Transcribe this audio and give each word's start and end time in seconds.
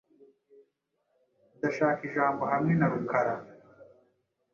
Ndashaka 1.57 2.01
ijambo 2.09 2.43
hamwe 2.51 2.73
na 2.79 2.87
Rukara. 2.91 3.33